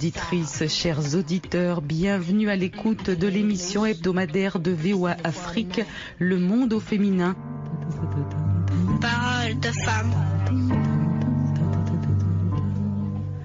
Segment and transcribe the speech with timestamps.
[0.00, 5.82] Auditrices, chers auditeurs, bienvenue à l'écoute de l'émission hebdomadaire de VOA Afrique,
[6.18, 7.36] Le Monde au féminin.
[9.02, 10.14] Parole de femme.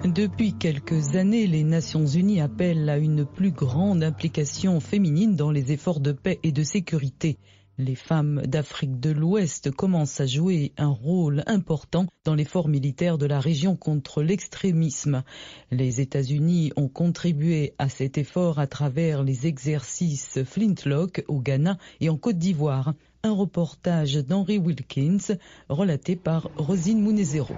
[0.06, 5.72] Depuis quelques années, les Nations Unies appellent à une plus grande implication féminine dans les
[5.72, 7.36] efforts de paix et de sécurité.
[7.78, 13.26] Les femmes d'Afrique de l'Ouest commencent à jouer un rôle important dans l'effort militaire de
[13.26, 15.22] la région contre l'extrémisme.
[15.70, 22.08] Les États-Unis ont contribué à cet effort à travers les exercices Flintlock au Ghana et
[22.08, 22.94] en Côte d'Ivoire.
[23.26, 25.34] Un reportage d'Henry Wilkins
[25.68, 27.54] relaté par Rosine Munezero.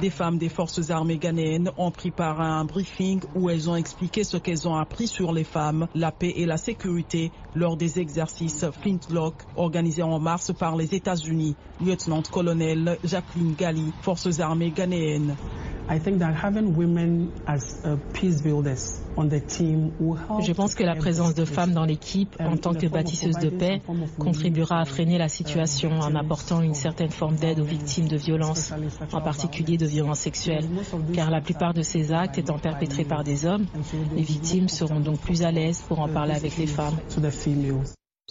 [0.00, 3.74] Des femmes des forces armées ghanéennes ont pris part à un briefing où elles ont
[3.74, 7.98] expliqué ce qu'elles ont appris sur les femmes, la paix et la sécurité lors des
[7.98, 11.56] exercices Flintlock organisés en mars par les États-Unis.
[11.84, 15.34] Lieutenant-colonel Jacqueline Gali, forces armées ghanéennes.
[20.40, 23.80] Je pense que la présence de femmes dans l'équipe en tant que bâtisseuses de paix
[24.20, 28.72] contribuera à freiner la situation en apportant une certaine forme d'aide aux victimes de violences,
[29.12, 30.68] en particulier de violences sexuelles,
[31.12, 33.66] car la plupart de ces actes étant perpétrés par des hommes,
[34.14, 36.96] les victimes seront donc plus à l'aise pour en parler avec les femmes.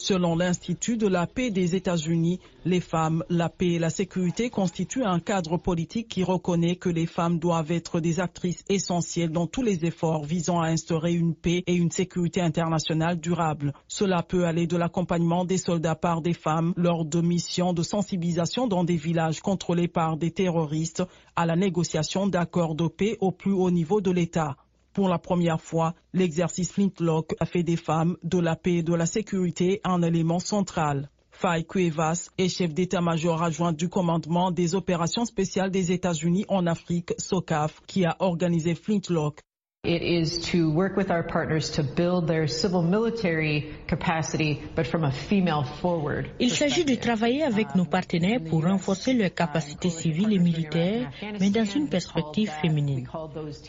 [0.02, 5.03] Selon l'Institut de la paix des États-Unis, les femmes, la paix et la sécurité constituent
[5.03, 9.61] un cadre politique qui reconnaît que les femmes doivent être des actrices essentielles dans tous
[9.61, 13.73] les efforts visant à instaurer une paix et une sécurité internationale durable.
[13.89, 18.67] Cela peut aller de l'accompagnement des soldats par des femmes lors de missions de sensibilisation
[18.67, 21.04] dans des villages contrôlés par des terroristes
[21.36, 24.55] à la négociation d'accords de paix au plus haut niveau de l'État.
[24.99, 28.93] Pour la première fois, l'exercice Flintlock a fait des femmes, de la paix et de
[28.93, 31.10] la sécurité un élément central.
[31.32, 37.14] Faye Cuevas est chef d'état-major adjoint du commandement des opérations spéciales des États-Unis en Afrique,
[37.17, 39.39] SOCAF, qui a organisé Flintlock.
[39.85, 45.05] It is to work with our partners to build their civil military capacity, but from
[45.05, 46.29] a female forward.
[46.37, 51.09] Il s'agit de travailler avec nos partenaires pour renforcer leurs capacités civiles et militaires,
[51.39, 53.07] mais dans une perspective féminine.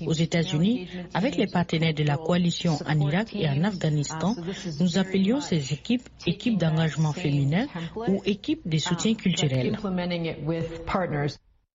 [0.05, 4.35] Aux États-Unis, avec les partenaires de la coalition en Irak et en Afghanistan,
[4.81, 7.67] nous appelions ces équipes équipes d'engagement féminin
[8.09, 9.79] ou équipes de soutien culturel.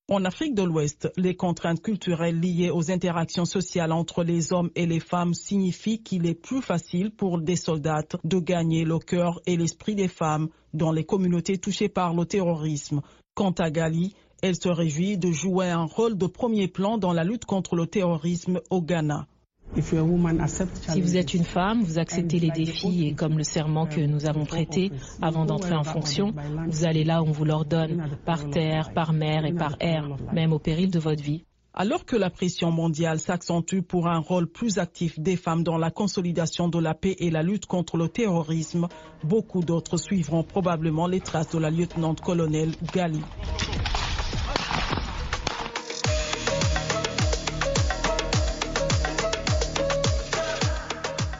[0.07, 4.85] En Afrique de l'Ouest, les contraintes culturelles liées aux interactions sociales entre les hommes et
[4.85, 9.57] les femmes signifient qu'il est plus facile pour des soldats de gagner le cœur et
[9.57, 13.01] l'esprit des femmes dans les communautés touchées par le terrorisme.
[13.33, 14.13] Quant à Gali,
[14.43, 17.87] elle se réjouit de jouer un rôle de premier plan dans la lutte contre le
[17.87, 19.25] terrorisme au Ghana.
[19.73, 24.25] Si vous êtes une femme, vous acceptez les défis et comme le serment que nous
[24.25, 26.33] avons prêté avant d'entrer en fonction,
[26.67, 30.53] vous allez là où on vous l'ordonne, par terre, par mer et par air, même
[30.53, 31.43] au péril de votre vie.
[31.77, 35.91] Alors que la pression mondiale s'accentue pour un rôle plus actif des femmes dans la
[35.91, 38.87] consolidation de la paix et la lutte contre le terrorisme,
[39.25, 43.21] beaucoup d'autres suivront probablement les traces de la lieutenant-colonel Gali.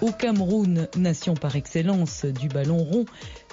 [0.05, 3.05] Au Cameroun, nation par excellence du ballon rond,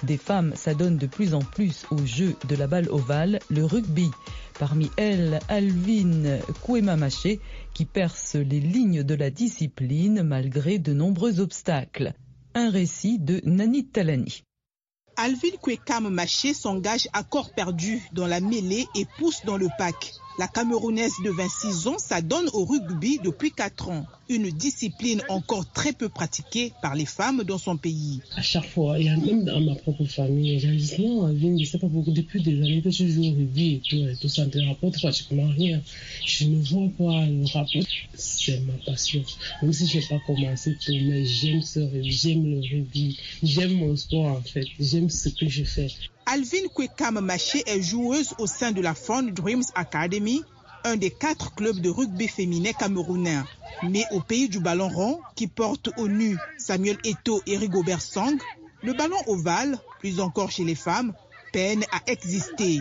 [0.03, 4.11] des femmes s'adonnent de plus en plus au jeu de la balle ovale, le rugby.
[4.59, 7.39] Parmi elles, Alvin Kouemamaché,
[7.73, 12.13] qui perce les lignes de la discipline malgré de nombreux obstacles.
[12.53, 14.43] Un récit de Nani Talani.
[15.15, 15.57] Alvin
[16.11, 20.13] Maché s'engage à corps perdu dans la mêlée et pousse dans le pack.
[20.39, 25.93] La Camerounaise de 26 ans s'adonne au rugby depuis 4 ans, une discipline encore très
[25.93, 28.19] peu pratiquée par les femmes dans son pays.
[28.35, 31.77] À chaque fois, et même dans ma propre famille, je dis non, je ne sais
[31.77, 34.45] pas beaucoup, depuis des années que je joue au rugby et tout, et tout ça
[34.45, 35.79] ne te rapporte pratiquement rien.
[36.25, 37.83] Je ne vois pas le rapport.
[38.15, 39.23] C'est ma passion.
[39.61, 43.73] Même si je n'ai pas commencé tout, mais j'aime ce rugby, j'aime le rugby, j'aime
[43.73, 45.89] mon sport en fait, j'aime ce que je fais.
[46.25, 50.43] Alvin Kwekam Maché est joueuse au sein de la Fun Dreams Academy,
[50.83, 53.39] un des quatre clubs de rugby féminin camerounais.
[53.83, 58.37] Mais au pays du ballon rond, qui porte au nu Samuel Eto et Rigobert Song,
[58.81, 61.13] le ballon ovale, plus encore chez les femmes,
[61.51, 62.79] peine à exister.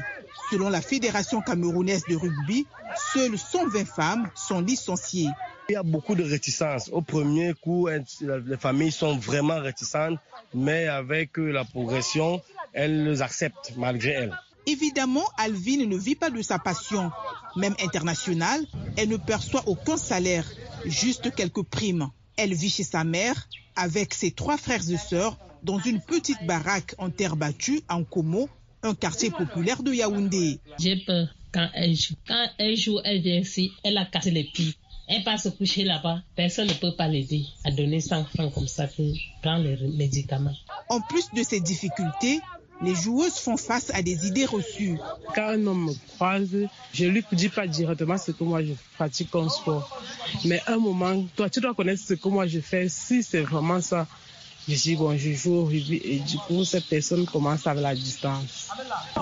[0.50, 2.66] Selon la Fédération camerounaise de rugby,
[3.12, 5.28] Seules 120 femmes sont licenciées.
[5.68, 6.90] Il y a beaucoup de réticences.
[6.92, 7.88] Au premier coup,
[8.20, 10.18] les familles sont vraiment réticentes,
[10.54, 12.42] mais avec la progression,
[12.72, 14.38] elles les acceptent malgré elles.
[14.66, 17.10] Évidemment, Alvin ne vit pas de sa passion.
[17.56, 18.64] Même internationale,
[18.96, 20.48] elle ne perçoit aucun salaire,
[20.84, 22.08] juste quelques primes.
[22.36, 26.94] Elle vit chez sa mère avec ses trois frères et sœurs dans une petite baraque
[26.98, 28.48] en terre battue en Como,
[28.82, 30.60] un quartier populaire de Yaoundé.
[30.78, 32.14] J'ai peur quand elle joue.
[32.26, 34.74] Quand elle joue, elle vient ici, elle a cassé les pieds.
[35.08, 36.22] Elle passe se coucher là-bas.
[36.36, 40.54] Personne ne peut pas l'aider à donner 100 francs comme ça pour prendre les médicaments.
[40.88, 42.40] En plus de ces difficultés,
[42.82, 44.98] les joueuses font face à des idées reçues.
[45.34, 46.48] Quand un homme me croise,
[46.92, 50.00] je ne lui dis pas directement ce que moi je pratique comme sport.
[50.44, 52.88] Mais à un moment, toi, tu dois connaître ce que moi je fais.
[52.88, 54.06] Si c'est vraiment ça,
[54.68, 57.94] je dis, bon, je joue au rugby et du coup, cette personne commence à la
[57.94, 58.68] distance.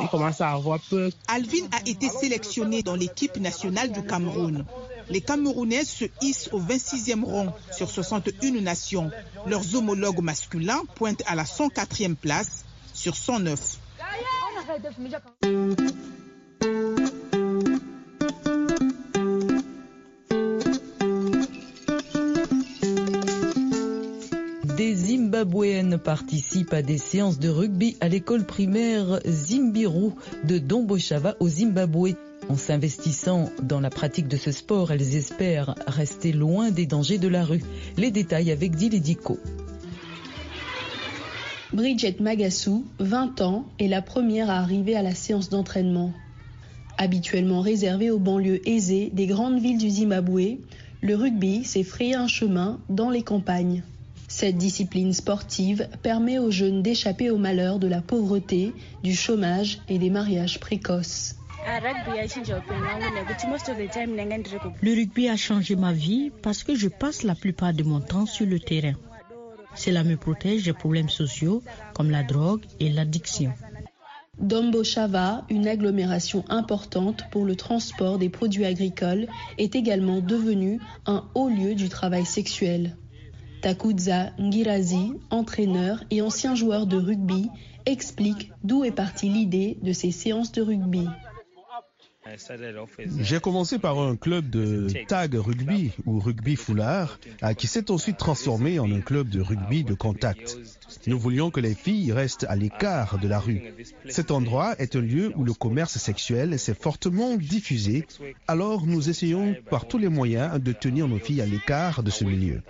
[0.01, 1.11] Il commence à avoir peur.
[1.29, 4.65] Alvin a été sélectionné dans l'équipe nationale du Cameroun.
[5.09, 9.11] Les Camerounais se hissent au 26e rang sur 61 nations.
[9.47, 12.65] Leurs homologues masculins pointent à la 104e place
[13.01, 13.79] sur 109.
[24.77, 30.11] Des Zimbabwéennes participent à des séances de rugby à l'école primaire Zimbiru
[30.45, 32.17] de Dombochava au Zimbabwe.
[32.51, 37.29] En s'investissant dans la pratique de ce sport, elles espèrent rester loin des dangers de
[37.29, 37.63] la rue.
[37.97, 39.39] Les détails avec Diledico.
[41.73, 46.13] Bridget Magassou, 20 ans, est la première à arriver à la séance d'entraînement.
[46.99, 50.59] Habituellement réservée aux banlieues aisées des grandes villes du Zimbabwe,
[51.01, 53.85] le rugby s'est frayé un chemin dans les campagnes.
[54.27, 58.73] Cette discipline sportive permet aux jeunes d'échapper au malheur de la pauvreté,
[59.05, 61.37] du chômage et des mariages précoces.
[64.83, 68.27] Le rugby a changé ma vie parce que je passe la plupart de mon temps
[68.27, 68.95] sur le terrain.
[69.75, 71.63] Cela me protège des problèmes sociaux
[71.95, 73.53] comme la drogue et l'addiction.
[74.39, 79.27] Dombo Chava, une agglomération importante pour le transport des produits agricoles,
[79.59, 82.97] est également devenue un haut lieu du travail sexuel.
[83.61, 87.51] Takudza Ngirazi, entraîneur et ancien joueur de rugby,
[87.85, 91.07] explique d'où est partie l'idée de ces séances de rugby.
[93.19, 97.19] J'ai commencé par un club de tag rugby ou rugby foulard
[97.57, 100.59] qui s'est ensuite transformé en un club de rugby de contact.
[101.07, 103.75] Nous voulions que les filles restent à l'écart de la rue.
[104.09, 108.07] Cet endroit est un lieu où le commerce sexuel s'est fortement diffusé,
[108.47, 112.25] alors nous essayons par tous les moyens de tenir nos filles à l'écart de ce
[112.25, 112.63] milieu.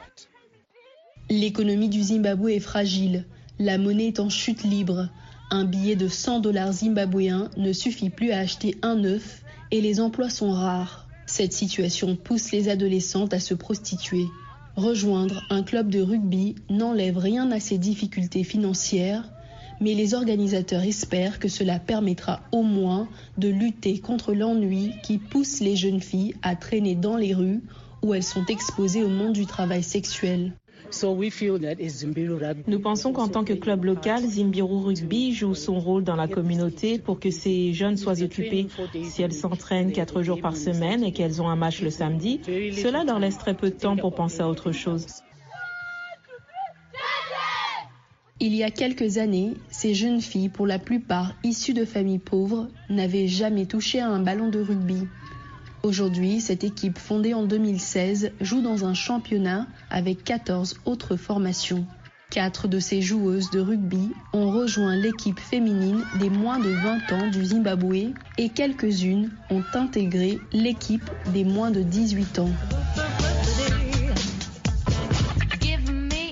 [1.28, 3.24] L'économie du Zimbabwe est fragile.
[3.58, 5.08] La monnaie est en chute libre.
[5.50, 10.00] Un billet de 100 dollars zimbabwéens ne suffit plus à acheter un œuf et les
[10.00, 11.08] emplois sont rares.
[11.26, 14.26] Cette situation pousse les adolescentes à se prostituer.
[14.76, 19.24] Rejoindre un club de rugby n'enlève rien à ces difficultés financières,
[19.80, 23.08] mais les organisateurs espèrent que cela permettra au moins
[23.38, 27.62] de lutter contre l'ennui qui pousse les jeunes filles à traîner dans les rues
[28.02, 30.52] où elles sont exposées au monde du travail sexuel.
[32.66, 36.98] Nous pensons qu'en tant que club local, Zimbiru Rugby joue son rôle dans la communauté
[36.98, 38.68] pour que ces jeunes soient occupés.
[39.04, 42.40] Si elles s'entraînent quatre jours par semaine et qu'elles ont un match le samedi,
[42.72, 45.06] cela leur laisse très peu de temps pour penser à autre chose.
[48.42, 52.68] Il y a quelques années, ces jeunes filles, pour la plupart issues de familles pauvres,
[52.88, 55.06] n'avaient jamais touché à un ballon de rugby.
[55.82, 61.86] Aujourd'hui, cette équipe fondée en 2016 joue dans un championnat avec 14 autres formations.
[62.30, 67.30] Quatre de ces joueuses de rugby ont rejoint l'équipe féminine des moins de 20 ans
[67.30, 72.50] du Zimbabwe et quelques-unes ont intégré l'équipe des moins de 18 ans.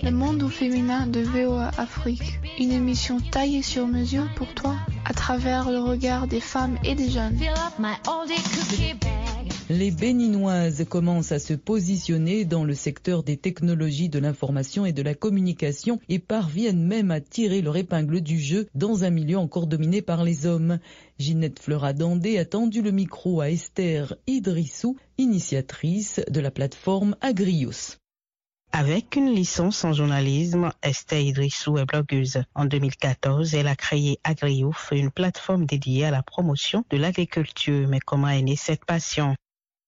[0.02, 5.14] Le monde au féminin de VOA Afrique, une émission taillée sur mesure pour toi à
[5.14, 7.38] travers le regard des femmes et des jeunes.
[9.70, 15.02] Les Béninoises commencent à se positionner dans le secteur des technologies de l'information et de
[15.02, 19.66] la communication et parviennent même à tirer leur épingle du jeu dans un milieu encore
[19.66, 20.78] dominé par les hommes.
[21.18, 27.98] Ginette Fleurat Dandé a tendu le micro à Esther Idrissou, initiatrice de la plateforme Agrius.
[28.72, 32.42] Avec une licence en journalisme, Esther Idrissou est blogueuse.
[32.54, 37.86] En 2014, elle a créé Agriouf, une plateforme dédiée à la promotion de l'agriculture.
[37.86, 39.34] Mais comment est née cette passion?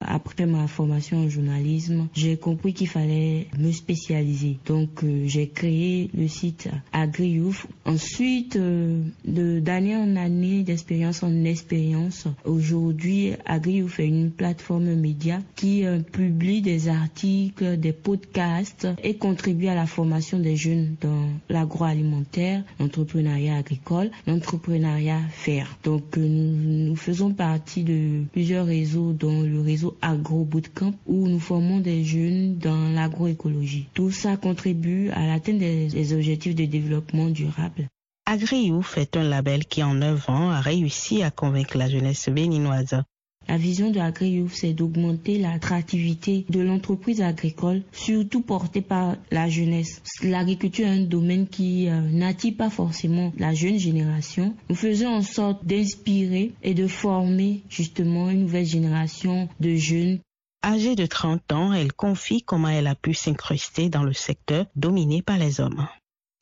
[0.03, 4.57] Après ma formation en journalisme, j'ai compris qu'il fallait me spécialiser.
[4.65, 7.67] Donc euh, j'ai créé le site AgriYouth.
[7.85, 15.85] Ensuite, euh, d'année en année, d'expérience en expérience, aujourd'hui AgriYouth est une plateforme média qui
[15.85, 22.65] euh, publie des articles, des podcasts et contribue à la formation des jeunes dans l'agroalimentaire,
[22.79, 25.77] l'entrepreneuriat agricole, l'entrepreneuriat faire.
[25.85, 31.41] Donc nous, nous faisons partie de plusieurs réseaux dont le réseau Agro Bootcamp où nous
[31.41, 33.87] formons des jeunes dans l'agroécologie.
[33.95, 37.89] Tout ça contribue à l'atteinte des, objectifs de développement durable.
[38.27, 43.03] AgriYouth est un label qui en 9 ans a réussi à convaincre la jeunesse béninoise.
[43.49, 50.03] La vision de AgriYouth, c'est d'augmenter l'attractivité de l'entreprise agricole, surtout portée par la jeunesse.
[50.23, 54.55] L'agriculture est un domaine qui euh, n'attire pas forcément la jeune génération.
[54.69, 60.21] Nous faisons en sorte d'inspirer et de former justement une nouvelle génération de jeunes.
[60.65, 65.23] Âgée de 30 ans, elle confie comment elle a pu s'incruster dans le secteur dominé
[65.23, 65.89] par les hommes.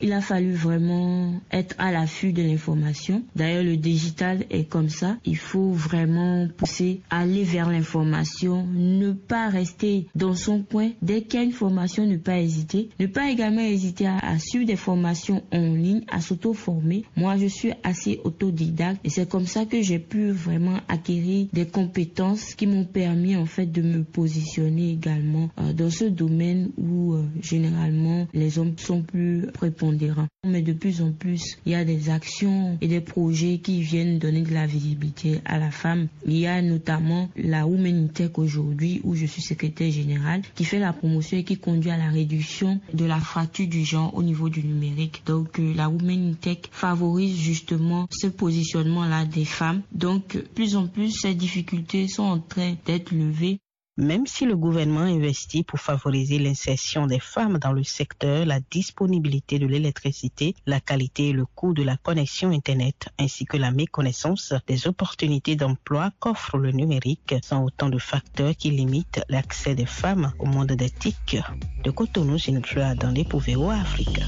[0.01, 3.25] Il a fallu vraiment être à l'affût de l'information.
[3.35, 5.17] D'ailleurs, le digital est comme ça.
[5.25, 10.91] Il faut vraiment pousser, aller vers l'information, ne pas rester dans son coin.
[11.03, 12.91] Dès qu'il y a une formation, ne pas hésiter.
[13.01, 17.03] Ne pas également hésiter à, suivre des formations en ligne, à s'auto-former.
[17.17, 21.67] Moi, je suis assez autodidacte et c'est comme ça que j'ai pu vraiment acquérir des
[21.67, 27.15] compétences qui m'ont permis en fait de me positionner également euh, dans ce domaine où
[27.15, 29.88] euh, généralement les hommes sont plus prépondérants
[30.47, 34.19] mais de plus en plus, il y a des actions et des projets qui viennent
[34.19, 36.09] donner de la visibilité à la femme.
[36.27, 40.79] Il y a notamment la Women Tech aujourd'hui, où je suis secrétaire générale, qui fait
[40.79, 44.49] la promotion et qui conduit à la réduction de la fracture du genre au niveau
[44.49, 45.23] du numérique.
[45.27, 49.83] Donc euh, la Women Tech favorise justement ce positionnement-là des femmes.
[49.93, 53.61] Donc plus en plus, ces difficultés sont en train d'être levées
[53.99, 59.59] même si le gouvernement investit pour favoriser l'insertion des femmes dans le secteur, la disponibilité
[59.59, 64.55] de l'électricité, la qualité et le coût de la connexion Internet, ainsi que la méconnaissance
[64.69, 70.33] des opportunités d'emploi qu'offre le numérique sont autant de facteurs qui limitent l'accès des femmes
[70.39, 71.39] au monde des TIC.
[71.83, 74.21] De Cotonou, Gintra dans les Pouvéo Afrique.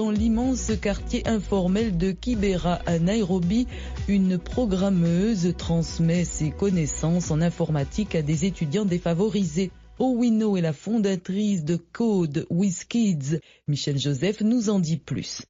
[0.00, 3.66] Dans l'immense quartier informel de Kibera à Nairobi,
[4.08, 9.70] une programmeuse transmet ses connaissances en informatique à des étudiants défavorisés.
[9.98, 13.40] Owino est la fondatrice de Code with Kids.
[13.68, 15.42] Michel Joseph nous en dit plus.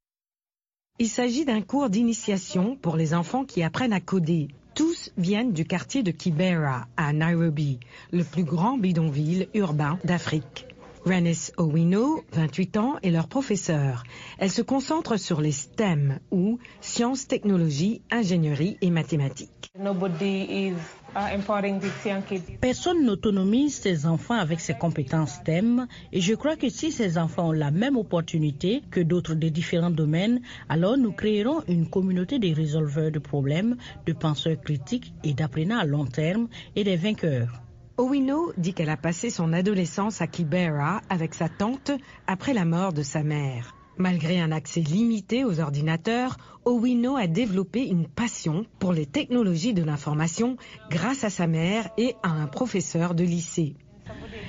[0.99, 4.49] Il s'agit d'un cours d'initiation pour les enfants qui apprennent à coder.
[4.75, 7.79] Tous viennent du quartier de Kibera à Nairobi,
[8.11, 10.65] le plus grand bidonville urbain d'Afrique.
[11.03, 14.03] Renis Owino, 28 ans, est leur professeur.
[14.37, 19.71] Elle se concentre sur les STEM ou sciences, technologies, ingénierie et mathématiques.
[19.73, 20.73] Uh,
[22.61, 27.49] Personne n'autonomise ses enfants avec ses compétences STEM et je crois que si ces enfants
[27.49, 32.53] ont la même opportunité que d'autres des différents domaines, alors nous créerons une communauté de
[32.53, 37.61] résolveurs de problèmes, de penseurs critiques et d'apprenants à long terme et des vainqueurs.
[37.97, 41.91] Owino dit qu'elle a passé son adolescence à Kibera avec sa tante
[42.25, 43.75] après la mort de sa mère.
[43.97, 49.83] Malgré un accès limité aux ordinateurs, Owino a développé une passion pour les technologies de
[49.83, 50.55] l'information
[50.89, 53.75] grâce à sa mère et à un professeur de lycée.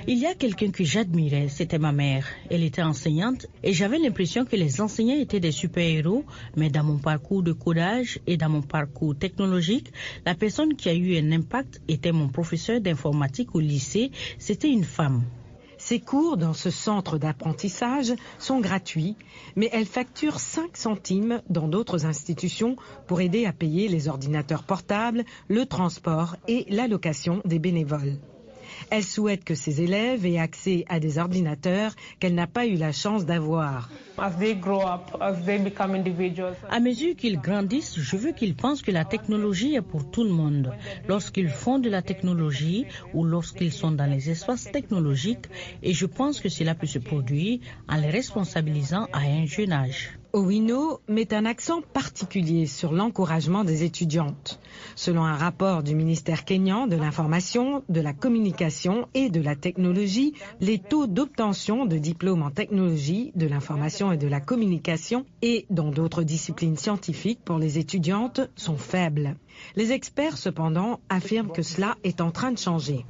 [0.05, 2.27] Il y a quelqu'un que j'admirais, c'était ma mère.
[2.49, 6.25] Elle était enseignante et j'avais l'impression que les enseignants étaient des super-héros,
[6.57, 9.93] mais dans mon parcours de codage et dans mon parcours technologique,
[10.25, 14.83] la personne qui a eu un impact était mon professeur d'informatique au lycée, c'était une
[14.83, 15.23] femme.
[15.77, 19.15] Ces cours dans ce centre d'apprentissage sont gratuits,
[19.55, 22.75] mais elle facture 5 centimes dans d'autres institutions
[23.07, 28.17] pour aider à payer les ordinateurs portables, le transport et l'allocation des bénévoles.
[28.89, 32.91] Elle souhaite que ses élèves aient accès à des ordinateurs qu'elle n'a pas eu la
[32.91, 33.89] chance d'avoir.
[36.69, 40.29] À mesure qu'ils grandissent, je veux qu'ils pensent que la technologie est pour tout le
[40.29, 40.71] monde.
[41.07, 45.47] Lorsqu'ils font de la technologie ou lorsqu'ils sont dans les espaces technologiques,
[45.81, 47.59] et je pense que cela peut se produire
[47.89, 50.17] en les responsabilisant à un jeune âge.
[50.35, 54.59] Owino met un accent particulier sur l'encouragement des étudiantes.
[54.95, 60.33] Selon un rapport du ministère kényan de l'information, de la communication et de la technologie,
[60.59, 65.91] les taux d'obtention de diplômes en technologie, de l'information et de la communication et dans
[65.91, 69.35] d'autres disciplines scientifiques pour les étudiantes sont faibles.
[69.75, 73.05] Les experts, cependant, affirment que cela est en train de changer.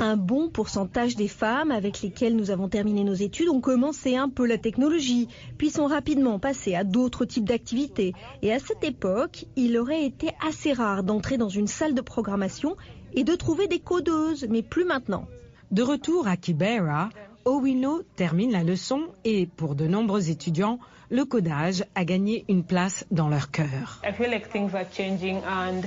[0.00, 4.28] Un bon pourcentage des femmes avec lesquelles nous avons terminé nos études ont commencé un
[4.28, 5.28] peu la technologie,
[5.58, 8.14] puis sont rapidement passées à d'autres types d'activités.
[8.42, 12.76] Et à cette époque, il aurait été assez rare d'entrer dans une salle de programmation
[13.12, 15.26] et de trouver des codeuses, mais plus maintenant.
[15.70, 17.10] De retour à Kibera,
[17.48, 20.78] Owino termine la leçon et, pour de nombreux étudiants,
[21.08, 24.02] le codage a gagné une place dans leur cœur.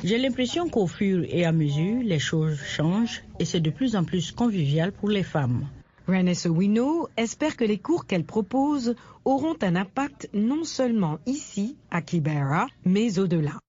[0.03, 4.03] J'ai l'impression qu'au fur et à mesure, les choses changent et c'est de plus en
[4.03, 5.68] plus convivial pour les femmes.
[6.08, 12.01] Renée Owino espère que les cours qu'elle propose auront un impact non seulement ici, à
[12.01, 13.60] Kibera, mais au-delà.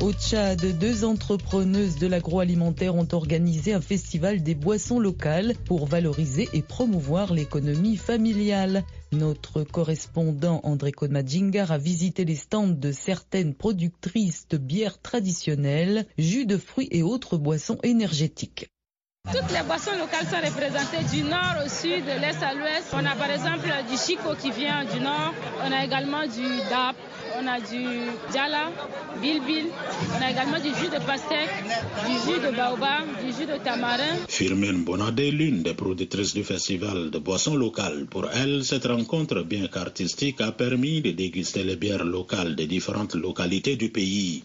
[0.00, 6.48] Au Tchad, deux entrepreneuses de l'agroalimentaire ont organisé un festival des boissons locales pour valoriser
[6.54, 8.84] et promouvoir l'économie familiale.
[9.12, 16.46] Notre correspondant André Kodmadjingar a visité les stands de certaines productrices de bières traditionnelles, jus
[16.46, 18.70] de fruits et autres boissons énergétiques.
[19.30, 22.88] Toutes les boissons locales sont représentées du nord au sud, de l'est à l'ouest.
[22.94, 25.34] On a par exemple du chico qui vient du nord.
[25.62, 26.96] On a également du DAP,
[27.38, 27.84] on a du
[28.32, 28.70] Djala,
[29.20, 29.66] Bilbil,
[30.16, 31.50] on a également du jus de pastèque,
[32.06, 34.16] du jus de baobab, du jus de tamarin.
[34.28, 38.06] Firmin Bonadé, l'une des productrices du festival de boissons locales.
[38.10, 43.14] Pour elle, cette rencontre bien qu'artistique a permis de déguster les bières locales des différentes
[43.14, 44.42] localités du pays.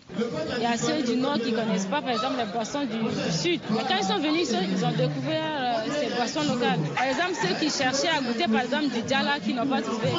[0.58, 3.00] Il y a ceux du nord qui ne connaissent pas, par exemple, les boissons du,
[3.32, 3.62] sud.
[3.72, 6.80] Mais quand ils sont venus, ils ont découvert euh, ces boissons locales.
[6.96, 10.10] Par exemple, ceux qui cherchaient à goûter, par exemple, du Djala, qui n'ont pas trouvé.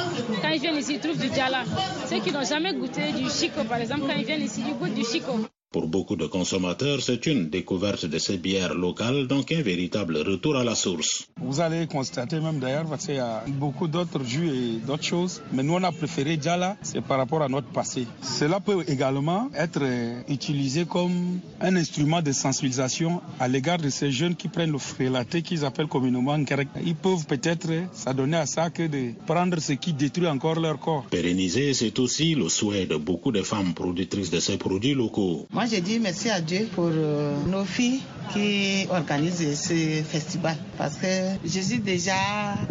[0.42, 1.64] Quand ils viennent ici, ils trouvent du Djala.
[2.08, 4.94] Ceux qui n'ont jamais goûté du Chico, par exemple, quand ils viennent ici, ils goûtent
[4.94, 5.32] du Chico.
[5.76, 10.56] Pour beaucoup de consommateurs, c'est une découverte de ces bières locales, donc un véritable retour
[10.56, 11.26] à la source.
[11.38, 15.42] Vous allez constater même d'ailleurs, parce qu'il y a beaucoup d'autres jus et d'autres choses,
[15.52, 18.06] mais nous on a préféré Djala, c'est par rapport à notre passé.
[18.23, 19.83] Cela peut également être
[20.30, 25.42] utilisé comme un instrument de sensibilisation à l'égard de ces jeunes qui prennent le frélaté
[25.42, 26.68] qu'ils appellent communément Nkerek.
[26.87, 31.04] Ils peuvent peut-être s'adonner à ça que de prendre ce qui détruit encore leur corps.
[31.11, 35.47] Pérenniser, c'est aussi le souhait de beaucoup de femmes productrices de ces produits locaux.
[35.52, 38.00] Moi, je dis merci à Dieu pour euh, nos filles
[38.32, 41.06] qui organisent ce festival parce que
[41.45, 42.12] je suis déjà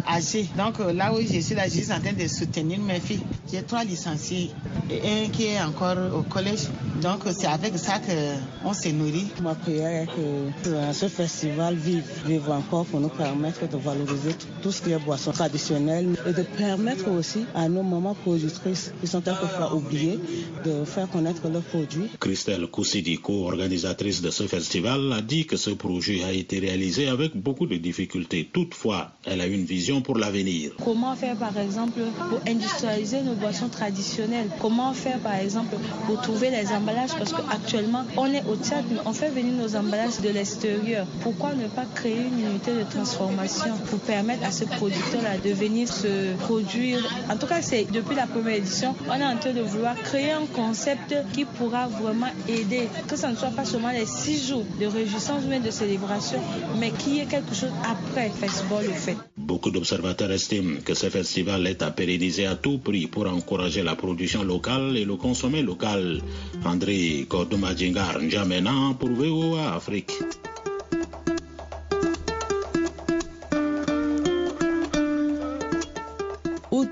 [0.06, 0.46] âgée.
[0.56, 3.22] Donc euh, là où je suis là, je suis en train de soutenir mes filles.
[3.50, 4.50] J'ai trois licenciés
[4.90, 6.66] et un qui est encore au collège.
[7.02, 9.28] Donc c'est avec ça qu'on se nourrit.
[9.42, 14.72] Ma prière est que ce festival vive, vive encore pour nous permettre de valoriser tout
[14.72, 19.20] ce qui est boisson traditionnelle et de permettre aussi à nos mamans productrices qui sont
[19.20, 20.18] quelquefois oubliées
[20.64, 22.08] de faire connaître leurs produits.
[22.20, 27.34] Christelle Koussidiko, organisatrice de ce festival, a dit que ce projet a été réalisé avec
[27.34, 28.50] beaucoup de difficultés.
[28.52, 30.72] Toutefois, elle a une vision pour l'avenir.
[30.84, 34.50] Comment faire par exemple pour industrialiser nos boissons traditionnelles?
[34.60, 35.74] Comment faire par exemple
[36.06, 37.14] pour trouver les emballages?
[37.16, 41.06] Parce qu'actuellement, on est au Tchad, on fait venir nos emballages de l'extérieur.
[41.22, 45.88] Pourquoi ne pas créer une unité de transformation pour permettre à ce producteur-là de venir
[45.88, 46.98] se produire?
[47.30, 50.32] En tout cas, c'est depuis la première édition, on est en train de vouloir créer
[50.32, 52.65] un concept qui pourra vraiment aider,
[53.08, 56.40] que ce ne soit pas seulement les six jours de réjouissance ou de célébration,
[56.78, 59.16] mais qu'il y ait quelque chose après festival le fait.
[59.36, 63.94] Beaucoup d'observateurs estiment que ce festival est à pérenniser à tout prix pour encourager la
[63.94, 66.20] production locale et le consommer local.
[66.64, 70.12] André Kodomadjingar N'Djamena pour VOA Afrique.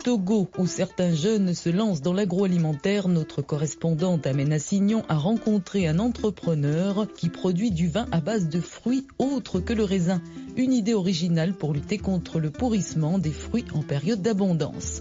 [0.04, 5.98] Togo, où certains jeunes se lancent dans l'agroalimentaire, notre correspondante Amena Signon a rencontré un
[5.98, 10.20] entrepreneur qui produit du vin à base de fruits autres que le raisin.
[10.56, 15.00] Une idée originale pour lutter contre le pourrissement des fruits en période d'abondance.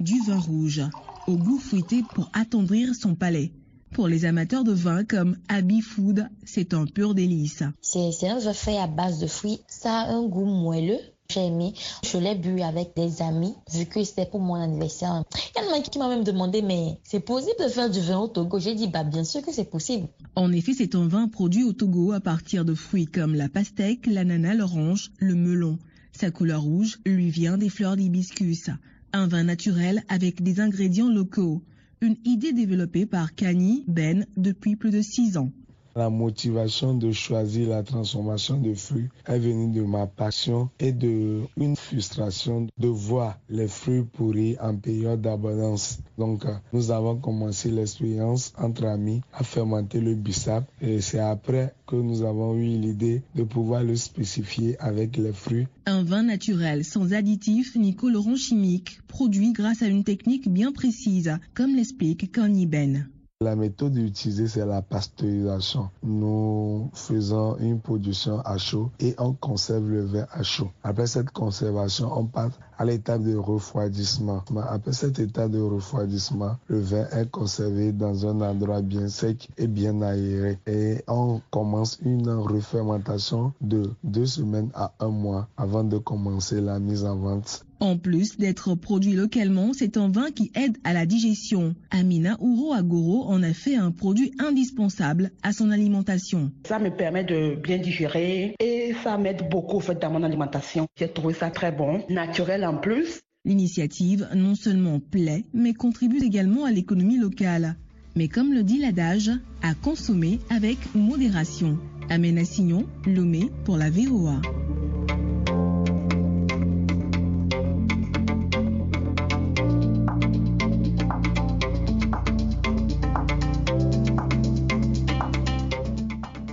[0.00, 0.82] Du vin rouge,
[1.26, 3.52] au goût fruité pour attendrir son palais.
[3.92, 7.62] Pour les amateurs de vin comme Abbey Food, c'est un pur délice.
[7.80, 9.60] C'est un vin fait à base de fruits.
[9.66, 11.00] Ça a un goût moelleux.
[11.32, 11.72] J'ai aimé.
[12.04, 15.24] Je l'ai bu avec des amis, vu que c'était pour mon anniversaire.
[15.56, 18.18] Il y en a qui m'a même demandé, mais c'est possible de faire du vin
[18.18, 18.58] au Togo?
[18.58, 20.08] J'ai dit, bah bien sûr que c'est possible.
[20.36, 24.06] En effet, c'est un vin produit au Togo à partir de fruits comme la pastèque,
[24.06, 25.78] l'ananas, l'orange, le melon.
[26.12, 28.68] Sa couleur rouge lui vient des fleurs d'hibiscus.
[29.14, 31.62] Un vin naturel avec des ingrédients locaux.
[32.02, 35.52] une idée développée par Kani Ben depuis plus de six ans.
[35.94, 41.42] La motivation de choisir la transformation de fruits est venue de ma passion et de
[41.58, 45.98] une frustration de voir les fruits pourris en période d'abondance.
[46.16, 51.96] Donc, nous avons commencé l'expérience entre amis à fermenter le bissap et c'est après que
[51.96, 55.66] nous avons eu l'idée de pouvoir le spécifier avec les fruits.
[55.84, 61.38] Un vin naturel sans additifs ni colorants chimiques, produit grâce à une technique bien précise,
[61.54, 63.08] comme l'explique Connie Ben.
[63.42, 65.90] La méthode utilisée, c'est la pasteurisation.
[66.04, 70.70] Nous faisons une production à chaud et on conserve le vin à chaud.
[70.84, 74.44] Après cette conservation, on passe à l'étape de refroidissement.
[74.68, 79.66] Après cette étape de refroidissement, le vin est conservé dans un endroit bien sec et
[79.66, 80.60] bien aéré.
[80.68, 86.78] Et on commence une refermentation de deux semaines à un mois avant de commencer la
[86.78, 87.64] mise en vente.
[87.82, 91.74] En plus d'être produit localement, c'est un vin qui aide à la digestion.
[91.90, 96.52] Amina Ouro Agoro en a fait un produit indispensable à son alimentation.
[96.64, 100.86] Ça me permet de bien digérer et ça m'aide beaucoup en fait, dans mon alimentation.
[100.96, 103.18] J'ai trouvé ça très bon, naturel en plus.
[103.44, 107.74] L'initiative non seulement plaît, mais contribue également à l'économie locale.
[108.14, 111.78] Mais comme le dit l'adage, à consommer avec modération.
[112.10, 114.40] Amena Signon, Lomé pour la VOA.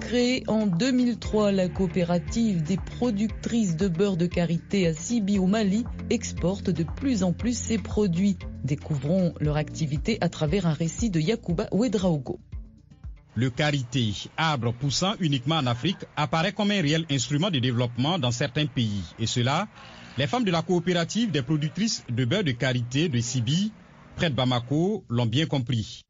[0.10, 5.86] Créée en 2003, la coopérative des productrices de beurre de karité à Sibi au Mali
[6.10, 8.36] exporte de plus en plus ses produits.
[8.64, 12.40] Découvrons leur activité à travers un récit de Yakuba Ouedraogo.
[13.36, 18.32] Le karité, arbre poussant uniquement en Afrique, apparaît comme un réel instrument de développement dans
[18.32, 19.04] certains pays.
[19.20, 19.68] Et cela,
[20.18, 23.72] les femmes de la coopérative des productrices de beurre de karité de Sibi,
[24.16, 26.02] près de Bamako, l'ont bien compris.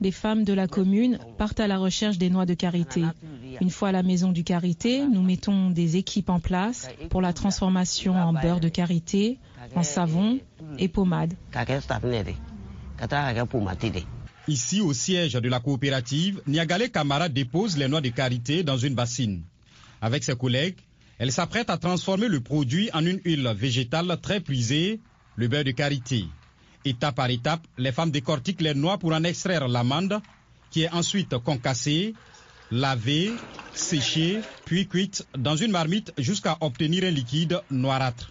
[0.00, 3.02] Les femmes de la commune partent à la recherche des noix de karité.
[3.60, 7.32] Une fois à la maison du karité, nous mettons des équipes en place pour la
[7.32, 9.38] transformation en beurre de karité,
[9.74, 10.38] en savon
[10.78, 11.34] et pommade.
[14.48, 18.94] Ici, au siège de la coopérative, Niagale Kamara dépose les noix de karité dans une
[18.94, 19.42] bassine.
[20.00, 20.76] Avec ses collègues,
[21.18, 25.00] elle s'apprête à transformer le produit en une huile végétale très prisée,
[25.36, 26.26] le beurre de karité.
[26.86, 30.20] Étape par étape, les femmes décortiquent les noix pour en extraire l'amande,
[30.70, 32.14] qui est ensuite concassée,
[32.70, 33.32] lavée,
[33.74, 38.30] séchée, puis cuite dans une marmite jusqu'à obtenir un liquide noirâtre.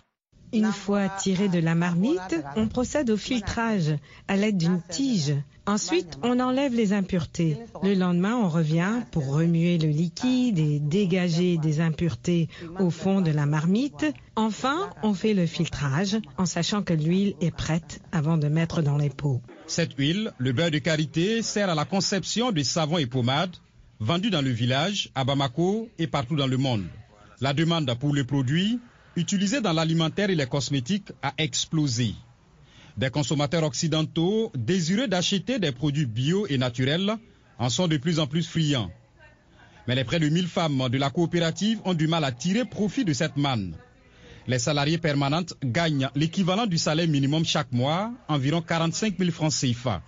[0.53, 3.93] Une fois tiré de la marmite, on procède au filtrage
[4.29, 5.35] à l'aide d'une tige.
[5.67, 7.57] Ensuite, on enlève les impuretés.
[7.81, 12.49] Le lendemain, on revient pour remuer le liquide et dégager des impuretés
[12.79, 14.05] au fond de la marmite.
[14.35, 18.97] Enfin, on fait le filtrage en sachant que l'huile est prête avant de mettre dans
[18.97, 19.41] les pots.
[19.65, 23.55] Cette huile, le beurre de karité, sert à la conception de savons et pommades
[23.99, 26.85] vendus dans le village, à Bamako et partout dans le monde.
[27.41, 28.79] La demande pour le produit
[29.15, 32.13] utilisé dans l'alimentaire et les cosmétiques a explosé.
[32.97, 37.15] Des consommateurs occidentaux désireux d'acheter des produits bio et naturels
[37.59, 38.89] en sont de plus en plus friands.
[39.87, 43.03] Mais les près de 1000 femmes de la coopérative ont du mal à tirer profit
[43.05, 43.75] de cette manne.
[44.47, 50.01] Les salariés permanentes gagnent l'équivalent du salaire minimum chaque mois, environ 45 000 francs CFA.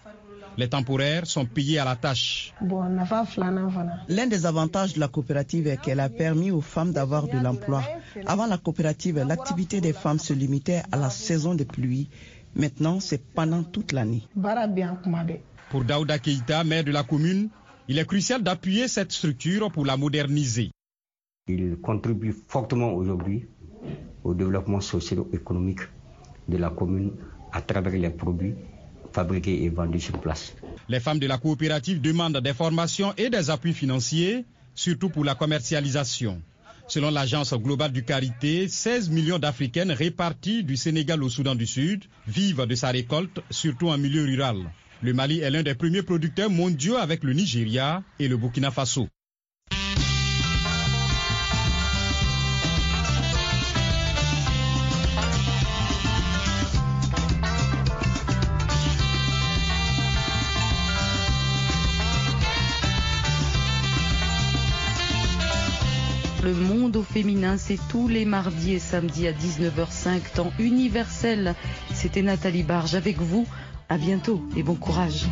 [0.58, 2.52] Les temporaires sont payés à la tâche.
[4.10, 7.84] L'un des avantages de la coopérative est qu'elle a permis aux femmes d'avoir de l'emploi.
[8.26, 12.10] Avant la coopérative, l'activité des femmes se limitait à la saison de pluie.
[12.58, 14.24] Maintenant, c'est pendant toute l'année.
[15.70, 17.50] Pour Daouda Keïta, maire de la commune,
[17.88, 20.72] il est crucial d'appuyer cette structure pour la moderniser.
[21.48, 23.46] Il contribue fortement aujourd'hui
[24.24, 25.82] au développement socio-économique
[26.48, 27.12] de la commune
[27.54, 28.56] à travers les produits
[29.14, 30.54] fabriqués et vendus sur place.
[30.90, 35.36] Les femmes de la coopérative demandent des formations et des appuis financiers, surtout pour la
[35.36, 36.42] commercialisation.
[36.90, 42.06] Selon l'agence globale du Carité, 16 millions d'Africaines réparties du Sénégal au Soudan du Sud
[42.28, 44.58] vivent de sa récolte, surtout en milieu rural.
[45.02, 49.10] Le Mali est l'un des premiers producteurs mondiaux avec le Nigeria et le Burkina Faso.
[66.48, 71.56] Le monde au féminin, c'est tous les mardis et samedis à 19h05, temps universel.
[71.94, 73.46] C'était Nathalie Barge avec vous.
[73.90, 75.26] À bientôt et bon courage.